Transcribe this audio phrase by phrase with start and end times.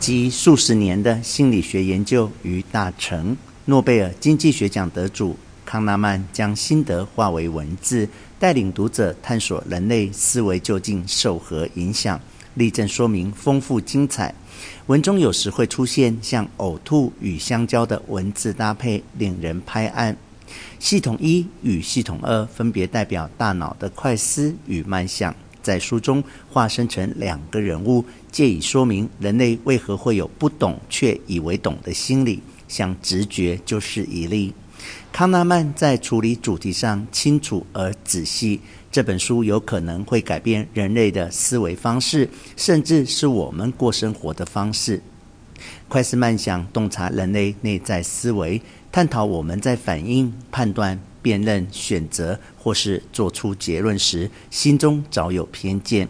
[0.00, 8.06] 集数十年的心理学研究于大成，诺贝尔经济学奖得主康纳曼将心得化为文字，
[8.38, 12.20] 带领读者探索人类思维究竟受何影响，
[12.54, 14.34] 例证说明丰富精彩。
[14.86, 20.14] 文中有时会出现像呕吐与香蕉的文字搭配，令人拍案。
[20.78, 25.34] 系统一与系统二分别代表大脑的快思与慢想。
[25.64, 34.52] 在书中化身成两个人物，借以说明人类为何会有不懂却以为懂的心理，像直觉就是一例。
[35.10, 38.60] 康纳曼在处理主题上清楚而仔细，
[38.92, 45.00] 这本书有可能会改变人类的思维方式，甚至是我们过生活的方式。
[45.88, 48.60] 快思慢想洞察人类内在思维，
[48.92, 51.00] 探讨我们在反应、判断。
[51.24, 56.06] 辨认、选择或是做出结论时，心中早有偏见。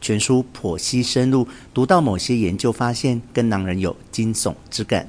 [0.00, 5.08] 全书剖析深入，读到某些研究发现，更让人有惊悚之感。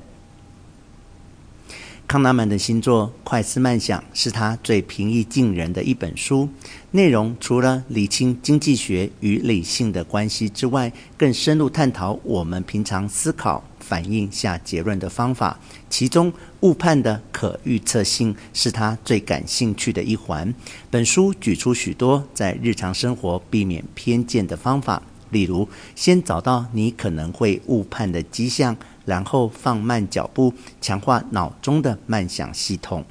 [2.07, 6.47] 康纳曼的新作《快思慢想》是他最平易近人的一本书，
[6.91, 13.63] 内容除了理清经济学与理性的关系之外，更深入探讨我们平常思考。
[13.87, 15.57] 反应下结论的方法，
[15.89, 20.53] 其中误判的可预测性是他最感兴趣的一环。
[20.91, 33.05] 本书举出许多在日常生活避免偏见的方法，例如先找到你可能会误判的迹象，然后放慢脚步，强化脑中的慢想系统。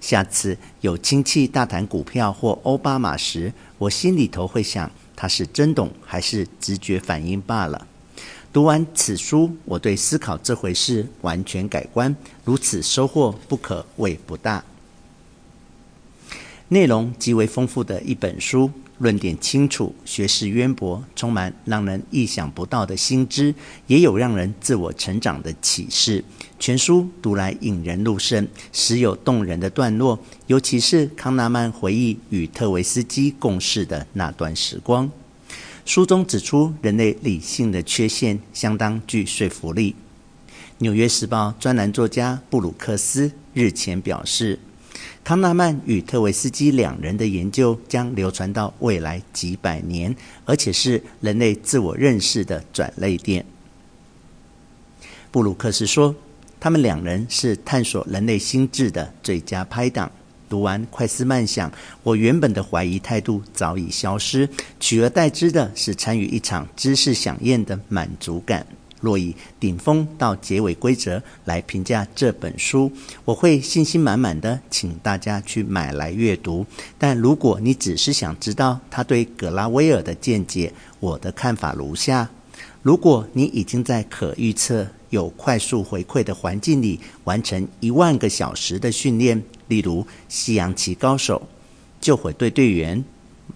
[0.00, 7.88] 下次有亲戚大谈股票或欧巴马时，我心里头会想，他是真懂还是直觉反应罢了。
[8.56, 14.64] 读完此书，我对思考这回事完全改观，如此收获不可谓不大。
[16.68, 23.54] 内容极为丰富的一本书，论点清楚，学识渊博，充满让人意想不到的新知，
[23.88, 26.24] 也有让人自我成长的启示。
[26.58, 35.10] 全书读来引人入胜，时有动人的段落，尤其是康纳曼回忆与特维斯基共事的那段时光。
[35.86, 39.94] 书中指出，人类理性的缺陷相当具说服力。
[40.78, 44.58] 《纽约时报》专栏作家布鲁克斯日前表示，
[45.22, 50.14] 康纳曼与特维斯基两人的研究将流传到未来几百年，
[50.44, 53.46] 而且是人类自我认识的转捩点。
[55.30, 56.12] 布鲁克斯说，
[56.58, 60.10] 他们两人是探索人类心智的最佳拍档。
[60.48, 61.70] 读完《快思慢想》，
[62.02, 64.48] 我原本的怀疑态度早已消失，
[64.80, 68.66] 取而代之的是参与一场知识饗宴的满足感。
[68.98, 72.90] 若以顶峰到结尾规则来评价这本书，
[73.26, 76.64] 我会信心满满的请大家去买来阅读。
[76.98, 82.28] 但如果你只是想知道他对格拉威尔的见解，我的看法如下：
[82.82, 91.48] 如果你已经在可预测、有快速回馈的环境里完成一万个小时的训练，例如西洋棋高手、
[92.00, 93.04] 救火队队员、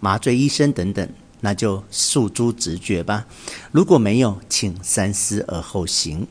[0.00, 1.08] 麻醉医生等等，
[1.40, 3.26] 那就诉诸直觉吧。
[3.72, 6.26] 如果没有，请三思而后行。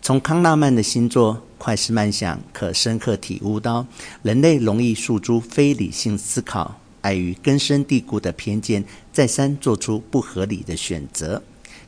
[0.00, 3.86] 从康纳曼的新作《快思慢想》，可深刻体悟到
[4.22, 11.42] 人类容易诉诸非理性思考，碍于根深蒂固的偏见，再三做出不合理的选择。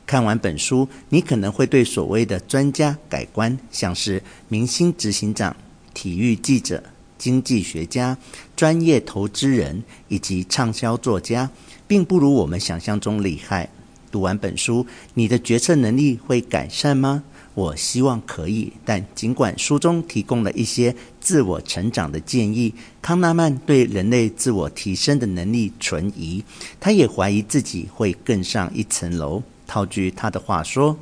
[0.05, 5.55] 看完本书，你可能会对所谓的专家改观，像是明星执行长。
[5.93, 6.83] 体育记者、
[7.17, 8.17] 经济学家、
[8.55, 11.49] 专业投资人以及畅销作家，
[11.87, 13.69] 并不如我们想象中厉害。
[14.11, 17.23] 读完本书，你的决策能力会改善吗？
[17.53, 18.71] 我希望可以。
[18.85, 26.43] 但尽管书中提供了一些自我成长的建议，康纳曼对人类自我提升的能力存疑。
[26.79, 29.41] 他也怀疑自己会更上一层楼。
[29.67, 30.97] 套句他的话说：“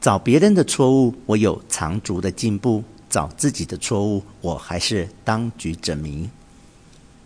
[0.00, 6.30] 找别人的错误，我有长足的进步。”找自己的错误，我还是当局者迷。